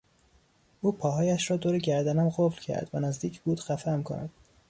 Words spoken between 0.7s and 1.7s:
او پاهایش را